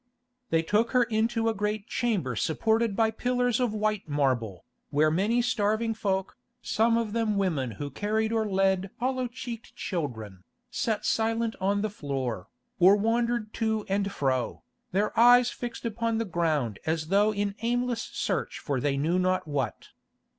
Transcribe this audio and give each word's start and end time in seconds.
They 0.49 0.63
took 0.63 0.93
her 0.93 1.03
into 1.03 1.47
a 1.47 1.53
great 1.53 1.85
chamber 1.85 2.35
supported 2.35 2.95
by 2.95 3.11
pillars 3.11 3.59
of 3.59 3.71
white 3.71 4.09
marble, 4.09 4.65
where 4.89 5.11
many 5.11 5.43
starving 5.43 5.93
folk, 5.93 6.35
some 6.59 6.97
of 6.97 7.13
them 7.13 7.37
women 7.37 7.73
who 7.77 7.91
carried 7.91 8.31
or 8.31 8.49
led 8.49 8.89
hollow 8.99 9.27
cheeked 9.27 9.75
children, 9.75 10.43
sat 10.71 11.05
silent 11.05 11.55
on 11.61 11.81
the 11.83 11.89
floor, 11.91 12.47
or 12.79 12.95
wandered 12.95 13.53
to 13.53 13.85
and 13.89 14.11
fro, 14.11 14.63
their 14.91 15.13
eyes 15.19 15.51
fixed 15.51 15.85
upon 15.85 16.17
the 16.17 16.25
ground 16.25 16.79
as 16.83 17.09
though 17.09 17.31
in 17.31 17.53
aimless 17.61 18.01
search 18.11 18.57
for 18.57 18.79
they 18.79 18.97
knew 18.97 19.19
not 19.19 19.47
what. 19.47 19.89